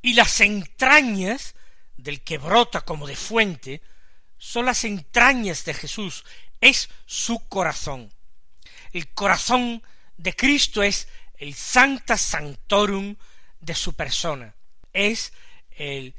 Y 0.00 0.14
las 0.14 0.40
entrañas 0.40 1.54
del 1.96 2.22
que 2.22 2.38
brota 2.38 2.80
como 2.80 3.06
de 3.06 3.16
fuente 3.16 3.82
son 4.36 4.66
las 4.66 4.84
entrañas 4.84 5.64
de 5.64 5.74
Jesús, 5.74 6.24
es 6.60 6.88
su 7.06 7.48
corazón. 7.48 8.12
El 8.92 9.08
corazón 9.08 9.82
de 10.16 10.34
Cristo 10.34 10.82
es 10.82 11.08
el 11.36 11.54
Sancta 11.54 12.16
Sanctorum 12.16 13.16
de 13.60 13.74
su 13.74 13.94
persona, 13.94 14.54
es 14.92 15.32
el, 15.70 16.14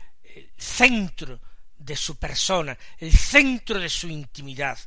centro 0.58 1.40
de 1.78 1.96
su 1.96 2.16
persona, 2.18 2.78
el 2.98 3.16
centro 3.16 3.80
de 3.80 3.90
su 3.90 4.08
intimidad, 4.08 4.80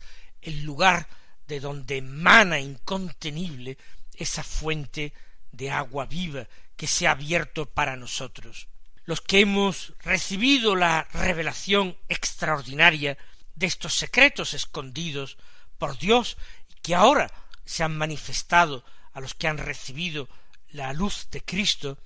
el 0.42 0.62
lugar 0.62 1.06
de 1.46 1.60
donde 1.60 1.98
emana 1.98 2.58
incontenible 2.58 3.78
esa 4.14 4.42
fuente 4.42 5.12
de 5.52 5.70
agua 5.70 6.06
viva 6.06 6.48
que 6.76 6.86
se 6.86 7.06
ha 7.06 7.12
abierto 7.12 7.66
para 7.66 7.96
nosotros. 7.96 8.68
Los 9.04 9.20
que 9.20 9.40
hemos 9.40 9.94
recibido 10.02 10.74
la 10.74 11.04
revelación 11.12 11.96
extraordinaria 12.08 13.16
de 13.54 13.66
estos 13.66 13.94
secretos 13.94 14.54
escondidos 14.54 15.38
por 15.78 15.96
Dios 15.98 16.36
que 16.82 16.94
ahora 16.94 17.30
se 17.66 17.84
han 17.84 17.98
manifestado 17.98 18.84
a 19.12 19.20
los 19.20 19.34
que 19.34 19.48
han 19.48 19.58
recibido 19.58 20.28
la 20.70 20.92
luz 20.94 21.28
de 21.30 21.42
Cristo, 21.42 21.98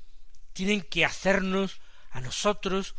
tienen 0.52 0.82
que 0.82 1.04
hacernos 1.04 1.80
a 2.10 2.20
nosotros 2.20 2.96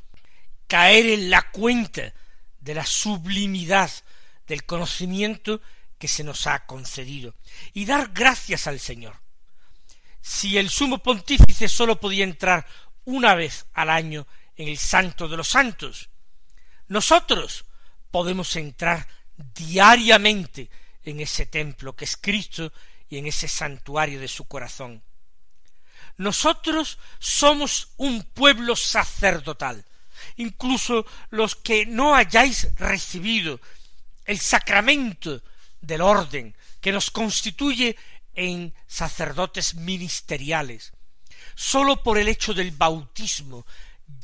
caer 0.68 1.06
en 1.08 1.30
la 1.30 1.52
cuenta 1.52 2.14
de 2.60 2.76
la 2.76 2.86
sublimidad 2.86 3.92
del 4.48 4.66
conocimiento 4.66 5.62
que 5.98 6.08
se 6.08 6.24
nos 6.24 6.48
ha 6.48 6.66
concedido 6.66 7.36
y 7.74 7.86
dar 7.86 8.12
gracias 8.14 8.68
al 8.68 8.80
Señor. 8.80 9.20
Si 10.22 10.58
el 10.58 10.70
sumo 10.70 11.00
pontífice 11.00 11.68
sólo 11.68 12.00
podía 12.00 12.24
entrar 12.24 12.66
una 13.06 13.36
vez 13.36 13.66
al 13.74 13.90
año 13.90 14.28
en 14.56 14.68
el 14.68 14.78
santo 14.78 15.28
de 15.28 15.38
los 15.38 15.50
santos, 15.50 16.10
nosotros 16.88 17.66
podemos 18.12 18.56
entrar 18.56 19.08
diariamente 19.56 20.70
en 21.04 21.20
ese 21.20 21.46
templo 21.46 21.96
que 21.96 22.06
es 22.06 22.18
Cristo 22.18 22.72
y 23.10 23.18
en 23.18 23.28
ese 23.28 23.48
santuario 23.48 24.20
de 24.20 24.28
su 24.28 24.46
corazón. 24.46 25.04
Nosotros 26.18 27.00
somos 27.20 27.90
un 27.98 28.24
pueblo 28.24 28.76
sacerdotal. 28.76 29.86
Incluso 30.38 31.06
los 31.30 31.56
que 31.56 31.86
no 31.86 32.16
hayáis 32.16 32.74
recibido 32.76 33.60
el 34.26 34.40
sacramento 34.40 35.42
del 35.82 36.02
orden 36.02 36.56
que 36.80 36.92
nos 36.92 37.10
constituye 37.10 37.98
en 38.34 38.74
sacerdotes 38.88 39.76
ministeriales. 39.76 40.94
Sólo 41.56 42.04
por 42.04 42.18
el 42.18 42.28
hecho 42.28 42.54
del 42.54 42.72
bautismo 42.72 43.66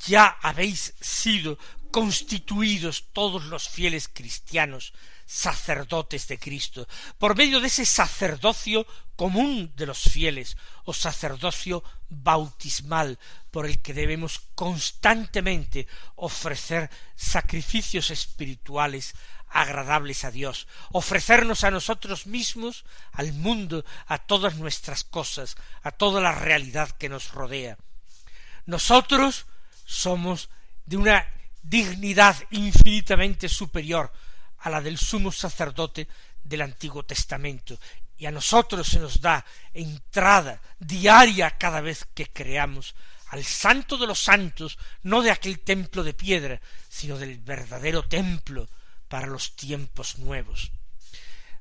ya 0.05 0.37
habéis 0.41 0.93
sido 1.01 1.57
constituidos 1.91 3.05
todos 3.11 3.45
los 3.45 3.69
fieles 3.69 4.07
cristianos 4.07 4.93
sacerdotes 5.27 6.27
de 6.27 6.39
Cristo, 6.39 6.87
por 7.19 7.35
medio 7.35 7.59
de 7.59 7.67
ese 7.67 7.85
sacerdocio 7.85 8.87
común 9.17 9.73
de 9.75 9.85
los 9.85 9.99
fieles, 9.99 10.55
o 10.85 10.93
sacerdocio 10.93 11.83
bautismal, 12.09 13.19
por 13.51 13.65
el 13.65 13.81
que 13.81 13.93
debemos 13.93 14.39
constantemente 14.55 15.85
ofrecer 16.15 16.89
sacrificios 17.15 18.09
espirituales 18.09 19.13
agradables 19.49 20.23
a 20.23 20.31
Dios, 20.31 20.67
ofrecernos 20.91 21.63
a 21.63 21.71
nosotros 21.71 22.25
mismos, 22.25 22.85
al 23.11 23.33
mundo, 23.33 23.83
a 24.07 24.19
todas 24.19 24.55
nuestras 24.55 25.03
cosas, 25.03 25.57
a 25.83 25.91
toda 25.91 26.21
la 26.21 26.33
realidad 26.33 26.91
que 26.91 27.09
nos 27.09 27.33
rodea. 27.33 27.77
Nosotros 28.65 29.45
somos 29.85 30.49
de 30.85 30.97
una 30.97 31.27
dignidad 31.63 32.35
infinitamente 32.51 33.49
superior 33.49 34.11
a 34.59 34.69
la 34.69 34.81
del 34.81 34.97
sumo 34.97 35.31
sacerdote 35.31 36.07
del 36.43 36.61
Antiguo 36.61 37.03
Testamento, 37.03 37.77
y 38.17 38.25
a 38.25 38.31
nosotros 38.31 38.87
se 38.87 38.99
nos 38.99 39.21
da 39.21 39.45
entrada 39.73 40.59
diaria 40.79 41.51
cada 41.51 41.81
vez 41.81 42.07
que 42.13 42.27
creamos 42.27 42.95
al 43.29 43.43
santo 43.43 43.97
de 43.97 44.07
los 44.07 44.19
santos, 44.19 44.77
no 45.03 45.21
de 45.21 45.31
aquel 45.31 45.59
templo 45.59 46.03
de 46.03 46.13
piedra, 46.13 46.61
sino 46.89 47.17
del 47.17 47.37
verdadero 47.39 48.07
templo 48.07 48.67
para 49.07 49.27
los 49.27 49.55
tiempos 49.55 50.17
nuevos. 50.17 50.71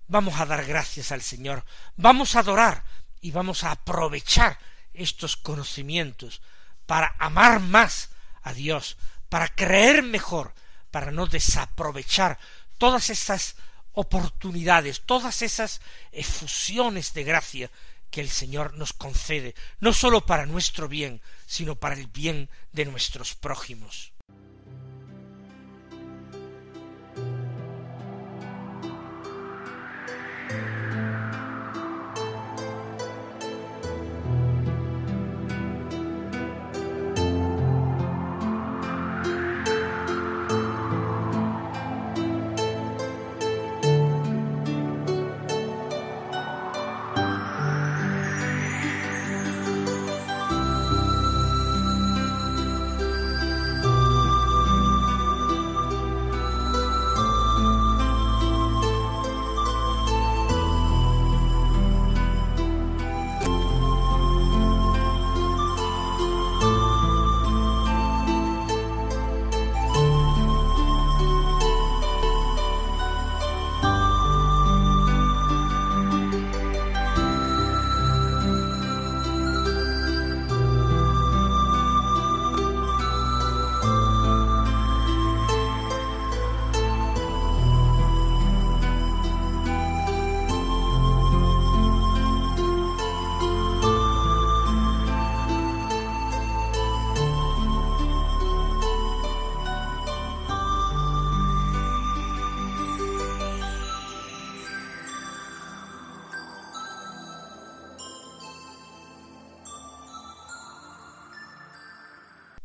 Vamos 0.09 0.41
a 0.41 0.47
dar 0.47 0.65
gracias 0.65 1.11
al 1.13 1.23
Señor, 1.23 1.65
vamos 1.97 2.37
a 2.37 2.41
adorar 2.41 2.85
y 3.21 3.33
vamos 3.33 3.65
a 3.65 3.73
aprovechar 3.73 4.59
estos 4.95 5.37
conocimientos 5.37 6.41
para 6.87 7.15
amar 7.19 7.61
más 7.61 8.11
a 8.43 8.53
Dios, 8.53 8.97
para 9.29 9.49
creer 9.49 10.03
mejor, 10.03 10.55
para 10.93 11.11
no 11.11 11.27
desaprovechar 11.27 12.39
todas 12.79 13.11
esas 13.11 13.57
oportunidades, 13.93 15.03
todas 15.07 15.43
esas 15.43 15.81
efusiones 16.13 17.15
de 17.15 17.25
gracia 17.25 17.71
que 18.11 18.21
el 18.21 18.31
Señor 18.31 18.75
nos 18.75 18.93
concede, 18.93 19.55
no 19.81 19.93
sólo 19.93 20.27
para 20.27 20.47
nuestro 20.47 20.89
bien, 20.89 21.21
sino 21.47 21.77
para 21.77 21.95
el 21.95 22.07
bien 22.07 22.49
de 22.73 22.85
nuestros 22.85 23.35
prójimos. 23.35 24.13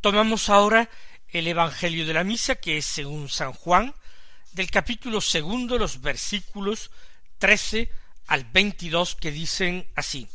Tomamos 0.02 0.50
ahora 0.50 0.90
el 1.28 1.48
Evangelio 1.48 2.08
de 2.08 2.16
la 2.16 2.24
Misa, 2.24 2.56
que 2.56 2.78
es 2.78 2.86
según 2.88 3.30
San 3.30 3.54
Juan, 3.54 3.94
del 4.52 4.72
capítulo 4.72 5.22
segundo, 5.22 5.78
los 5.78 6.02
versículos 6.02 6.90
trece 7.38 7.92
al 8.26 8.46
veintidós, 8.46 9.14
que 9.14 9.32
dicen 9.32 9.88
así. 9.96 10.28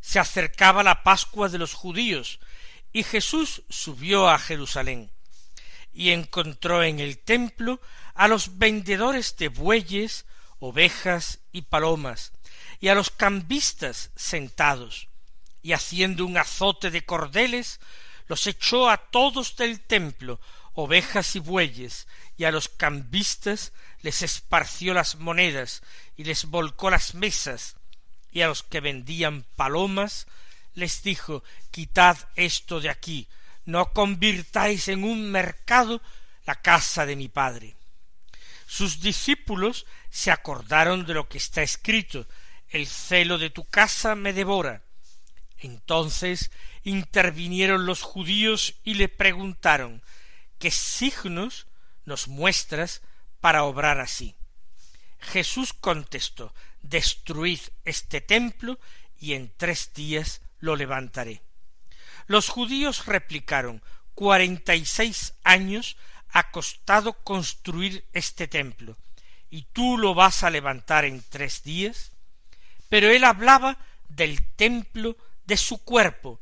Se 0.00 0.18
acercaba 0.18 0.82
la 0.82 1.02
Pascua 1.02 1.50
de 1.50 1.58
los 1.58 1.74
judíos, 1.74 2.40
y 2.94 3.02
Jesús 3.02 3.62
subió 3.68 4.30
a 4.30 4.38
Jerusalén, 4.38 5.10
y 5.92 6.10
encontró 6.10 6.82
en 6.82 6.98
el 6.98 7.18
templo 7.18 7.82
a 8.14 8.26
los 8.26 8.56
vendedores 8.56 9.36
de 9.36 9.48
bueyes, 9.48 10.24
ovejas 10.60 11.40
y 11.52 11.62
palomas, 11.62 12.32
y 12.80 12.88
a 12.88 12.94
los 12.94 13.10
cambistas 13.10 14.12
sentados, 14.16 15.08
y 15.60 15.74
haciendo 15.74 16.24
un 16.24 16.38
azote 16.38 16.90
de 16.90 17.04
cordeles, 17.04 17.80
los 18.26 18.46
echó 18.46 18.88
a 18.88 18.96
todos 18.96 19.56
del 19.56 19.80
templo, 19.80 20.40
ovejas 20.74 21.36
y 21.36 21.38
bueyes, 21.38 22.06
y 22.36 22.44
a 22.44 22.50
los 22.50 22.68
cambistas 22.68 23.72
les 24.02 24.22
esparció 24.22 24.94
las 24.94 25.16
monedas 25.16 25.82
y 26.16 26.24
les 26.24 26.46
volcó 26.46 26.90
las 26.90 27.14
mesas, 27.14 27.76
y 28.30 28.42
a 28.42 28.48
los 28.48 28.62
que 28.62 28.80
vendían 28.80 29.44
palomas 29.56 30.26
les 30.74 31.02
dijo 31.02 31.44
Quitad 31.70 32.18
esto 32.34 32.80
de 32.80 32.90
aquí, 32.90 33.28
no 33.64 33.92
convirtáis 33.92 34.88
en 34.88 35.04
un 35.04 35.30
mercado 35.30 36.02
la 36.46 36.56
casa 36.56 37.06
de 37.06 37.16
mi 37.16 37.28
padre. 37.28 37.76
Sus 38.66 39.00
discípulos 39.00 39.86
se 40.10 40.30
acordaron 40.30 41.06
de 41.06 41.14
lo 41.14 41.28
que 41.28 41.38
está 41.38 41.62
escrito 41.62 42.26
El 42.68 42.86
celo 42.86 43.38
de 43.38 43.50
tu 43.50 43.64
casa 43.64 44.14
me 44.14 44.32
devora. 44.32 44.82
Entonces 45.58 46.50
intervinieron 46.84 47.86
los 47.86 48.02
judíos 48.02 48.74
y 48.84 48.94
le 48.94 49.08
preguntaron 49.08 50.02
¿Qué 50.58 50.70
signos 50.70 51.66
nos 52.04 52.28
muestras 52.28 53.02
para 53.40 53.64
obrar 53.64 54.00
así? 54.00 54.36
Jesús 55.18 55.72
contestó 55.72 56.54
Destruid 56.82 57.60
este 57.84 58.20
templo 58.20 58.78
y 59.18 59.32
en 59.32 59.52
tres 59.56 59.92
días 59.94 60.42
lo 60.60 60.76
levantaré. 60.76 61.42
Los 62.26 62.48
judíos 62.48 63.06
replicaron 63.06 63.82
Cuarenta 64.14 64.74
y 64.76 64.84
seis 64.84 65.34
años 65.42 65.96
ha 66.30 66.50
costado 66.50 67.12
construir 67.24 68.04
este 68.12 68.48
templo, 68.48 68.96
y 69.50 69.62
tú 69.72 69.98
lo 69.98 70.14
vas 70.14 70.42
a 70.42 70.50
levantar 70.50 71.04
en 71.04 71.22
tres 71.28 71.62
días. 71.62 72.12
Pero 72.88 73.08
él 73.08 73.24
hablaba 73.24 73.78
del 74.08 74.44
templo 74.56 75.16
de 75.46 75.56
su 75.56 75.78
cuerpo, 75.78 76.40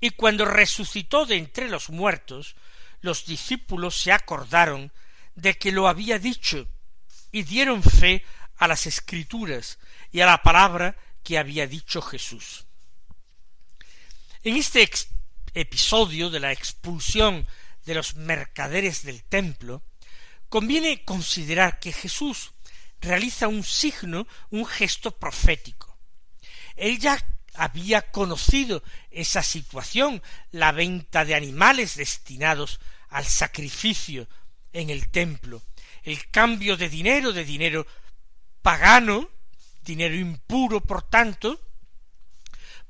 y 0.00 0.10
cuando 0.10 0.44
resucitó 0.44 1.26
de 1.26 1.36
entre 1.36 1.68
los 1.68 1.90
muertos, 1.90 2.56
los 3.00 3.26
discípulos 3.26 4.00
se 4.00 4.12
acordaron 4.12 4.92
de 5.34 5.56
que 5.56 5.72
lo 5.72 5.88
había 5.88 6.18
dicho, 6.18 6.68
y 7.32 7.42
dieron 7.42 7.82
fe 7.82 8.24
a 8.56 8.66
las 8.66 8.86
escrituras 8.86 9.78
y 10.10 10.20
a 10.20 10.26
la 10.26 10.42
palabra 10.42 10.96
que 11.22 11.38
había 11.38 11.66
dicho 11.66 12.02
Jesús. 12.02 12.66
En 14.42 14.56
este 14.56 14.88
episodio 15.54 16.30
de 16.30 16.40
la 16.40 16.52
expulsión 16.52 17.46
de 17.84 17.94
los 17.94 18.14
mercaderes 18.16 19.02
del 19.02 19.22
templo, 19.24 19.82
conviene 20.48 21.04
considerar 21.04 21.78
que 21.78 21.92
Jesús 21.92 22.52
realiza 23.00 23.48
un 23.48 23.64
signo, 23.64 24.26
un 24.50 24.66
gesto 24.66 25.12
profético. 25.12 25.96
Él 26.76 26.98
ya 26.98 27.18
había 27.60 28.00
conocido 28.10 28.82
esa 29.10 29.42
situación, 29.42 30.22
la 30.50 30.72
venta 30.72 31.26
de 31.26 31.34
animales 31.34 31.94
destinados 31.94 32.80
al 33.10 33.26
sacrificio 33.26 34.26
en 34.72 34.88
el 34.88 35.10
templo, 35.10 35.62
el 36.02 36.30
cambio 36.30 36.78
de 36.78 36.88
dinero, 36.88 37.34
de 37.34 37.44
dinero 37.44 37.86
pagano, 38.62 39.28
dinero 39.82 40.14
impuro 40.14 40.80
por 40.80 41.02
tanto, 41.02 41.60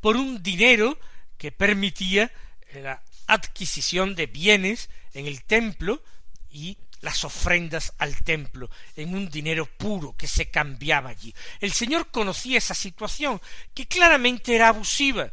por 0.01 0.17
un 0.17 0.41
dinero 0.41 0.97
que 1.37 1.51
permitía 1.51 2.31
la 2.73 3.03
adquisición 3.27 4.15
de 4.15 4.27
bienes 4.27 4.89
en 5.15 5.27
el 5.27 5.43
templo 5.43 6.01
y 6.49 6.79
las 7.01 7.25
ofrendas 7.25 7.95
al 7.99 8.23
templo 8.23 8.71
en 8.97 9.15
un 9.15 9.29
dinero 9.29 9.67
puro 9.67 10.15
que 10.17 10.29
se 10.29 10.51
cambiaba 10.51 11.11
allí. 11.11 11.35
El 11.61 11.73
Señor 11.73 12.11
conocía 12.11 12.59
esa 12.59 12.75
situación, 12.75 13.41
que 13.75 13.87
claramente 13.87 14.55
era 14.55 14.69
abusiva, 14.69 15.31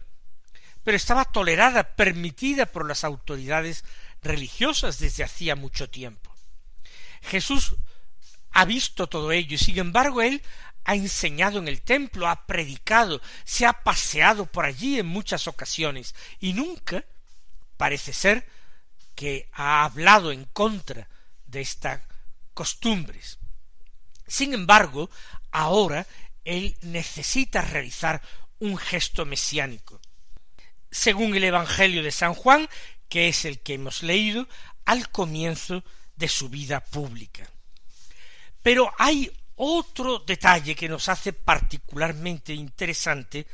pero 0.83 0.95
estaba 0.95 1.25
tolerada, 1.25 1.95
permitida 1.95 2.65
por 2.65 2.87
las 2.87 3.03
autoridades 3.03 3.83
religiosas 4.21 4.99
desde 4.99 5.23
hacía 5.23 5.55
mucho 5.55 5.89
tiempo. 5.89 6.33
Jesús 7.21 7.75
ha 8.51 8.65
visto 8.65 9.07
todo 9.07 9.31
ello 9.31 9.55
y 9.55 9.57
sin 9.57 9.77
embargo 9.77 10.21
él 10.21 10.41
ha 10.85 10.95
enseñado 10.95 11.59
en 11.59 11.67
el 11.67 11.81
templo, 11.81 12.27
ha 12.27 12.47
predicado, 12.47 13.21
se 13.43 13.65
ha 13.65 13.83
paseado 13.83 14.45
por 14.45 14.63
allí 14.63 14.97
en 14.97 15.05
muchas 15.05 15.47
ocasiones 15.47 16.15
y 16.39 16.53
nunca 16.53 17.03
parece 17.75 18.13
ser 18.13 18.47
que 19.13 19.49
ha 19.51 19.83
hablado 19.83 20.31
en 20.31 20.45
contra 20.45 21.09
de 21.57 21.61
estas 21.61 22.01
costumbres. 22.53 23.39
Sin 24.27 24.53
embargo, 24.53 25.09
ahora 25.51 26.05
él 26.45 26.77
necesita 26.81 27.61
realizar 27.61 28.21
un 28.59 28.77
gesto 28.77 29.25
mesiánico. 29.25 29.99
Según 30.91 31.35
el 31.35 31.43
Evangelio 31.43 32.03
de 32.03 32.11
San 32.11 32.33
Juan, 32.33 32.69
que 33.09 33.27
es 33.27 33.45
el 33.45 33.59
que 33.59 33.73
hemos 33.73 34.03
leído 34.03 34.47
al 34.85 35.09
comienzo 35.09 35.83
de 36.15 36.27
su 36.27 36.49
vida 36.49 36.79
pública. 36.79 37.49
Pero 38.61 38.93
hay 38.97 39.31
otro 39.55 40.19
detalle 40.19 40.75
que 40.75 40.89
nos 40.89 41.09
hace 41.09 41.33
particularmente 41.33 42.53
interesante 42.53 43.47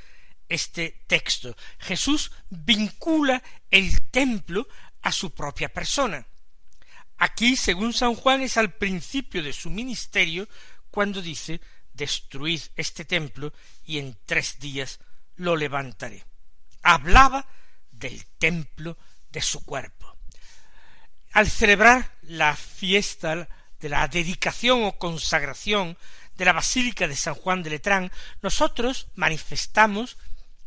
este 0.50 1.04
texto. 1.08 1.56
Jesús 1.80 2.32
vincula 2.50 3.42
el 3.72 4.10
templo 4.10 4.68
a 5.02 5.12
su 5.12 5.34
propia 5.34 5.70
persona. 5.70 6.26
Aquí, 7.18 7.56
según 7.56 7.94
San 7.94 8.16
Juan, 8.16 8.42
es 8.42 8.58
al 8.58 8.74
principio 8.74 9.42
de 9.44 9.54
su 9.54 9.70
ministerio 9.70 10.48
cuando 10.90 11.22
dice 11.22 11.62
destruid 11.94 12.62
este 12.76 13.06
templo 13.06 13.54
y 13.86 14.00
en 14.00 14.18
tres 14.26 14.60
días 14.60 15.00
lo 15.36 15.56
levantaré. 15.56 16.26
Hablaba 16.82 17.48
del 17.92 18.26
templo 18.38 18.98
de 19.32 19.42
su 19.42 19.64
cuerpo. 19.64 20.18
Al 21.32 21.50
celebrar 21.50 22.18
la 22.24 22.56
fiesta 22.56 23.48
de 23.80 23.90
la 23.90 24.08
dedicación 24.08 24.84
o 24.84 24.98
consagración 24.98 25.98
de 26.36 26.46
la 26.46 26.54
Basílica 26.54 27.08
de 27.08 27.16
San 27.16 27.36
Juan 27.36 27.64
de 27.64 27.72
Letrán, 27.72 28.12
nosotros 28.42 29.08
manifestamos 29.16 30.18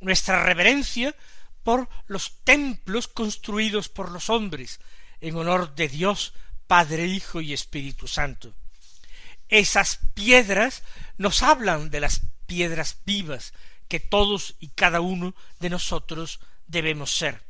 nuestra 0.00 0.44
reverencia 0.44 1.14
por 1.62 1.88
los 2.06 2.44
templos 2.44 3.08
construidos 3.08 3.88
por 3.88 4.10
los 4.10 4.30
hombres 4.30 4.80
en 5.20 5.36
honor 5.36 5.74
de 5.74 5.88
Dios, 5.88 6.32
Padre, 6.66 7.06
Hijo 7.06 7.40
y 7.40 7.52
Espíritu 7.52 8.08
Santo. 8.08 8.54
Esas 9.48 10.00
piedras 10.14 10.82
nos 11.18 11.42
hablan 11.42 11.90
de 11.90 12.00
las 12.00 12.22
piedras 12.46 12.98
vivas 13.04 13.52
que 13.88 14.00
todos 14.00 14.56
y 14.60 14.68
cada 14.68 15.00
uno 15.00 15.34
de 15.60 15.70
nosotros 15.70 16.40
debemos 16.66 17.16
ser. 17.16 17.42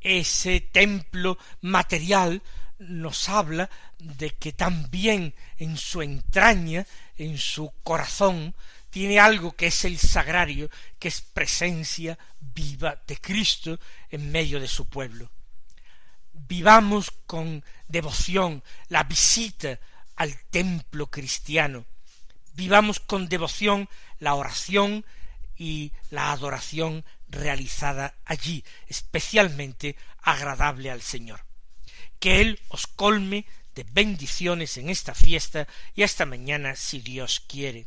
Ese 0.00 0.60
templo 0.60 1.38
material 1.60 2.42
nos 2.78 3.28
habla 3.28 3.68
de 3.98 4.30
que 4.30 4.52
también 4.52 5.34
en 5.56 5.76
su 5.76 6.02
entraña, 6.02 6.86
en 7.16 7.38
su 7.38 7.72
corazón, 7.82 8.54
tiene 8.90 9.18
algo 9.18 9.52
que 9.52 9.66
es 9.66 9.84
el 9.84 9.98
sagrario, 9.98 10.70
que 10.98 11.08
es 11.08 11.20
presencia 11.20 12.18
viva 12.40 13.02
de 13.06 13.16
Cristo 13.18 13.78
en 14.10 14.30
medio 14.30 14.60
de 14.60 14.68
su 14.68 14.86
pueblo. 14.86 15.30
Vivamos 16.46 17.10
con 17.26 17.64
devoción 17.88 18.62
la 18.88 19.04
visita 19.04 19.78
al 20.16 20.36
templo 20.50 21.08
cristiano. 21.08 21.84
Vivamos 22.54 23.00
con 23.00 23.28
devoción 23.28 23.88
la 24.18 24.34
oración 24.34 25.04
y 25.56 25.92
la 26.10 26.32
adoración 26.32 27.04
realizada 27.28 28.14
allí, 28.24 28.64
especialmente 28.88 29.96
agradable 30.22 30.90
al 30.90 31.02
Señor 31.02 31.48
que 32.18 32.40
Él 32.40 32.60
os 32.68 32.86
colme 32.86 33.46
de 33.74 33.84
bendiciones 33.84 34.76
en 34.76 34.90
esta 34.90 35.14
fiesta 35.14 35.68
y 35.94 36.02
hasta 36.02 36.26
mañana 36.26 36.74
si 36.74 37.00
Dios 37.00 37.40
quiere. 37.46 37.86